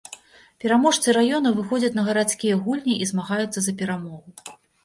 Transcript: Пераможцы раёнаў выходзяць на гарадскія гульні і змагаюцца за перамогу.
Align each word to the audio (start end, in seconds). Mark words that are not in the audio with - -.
Пераможцы 0.63 1.13
раёнаў 1.17 1.53
выходзяць 1.59 1.93
на 1.99 2.05
гарадскія 2.09 2.57
гульні 2.65 2.99
і 3.03 3.11
змагаюцца 3.11 3.59
за 3.67 3.71
перамогу. 3.83 4.29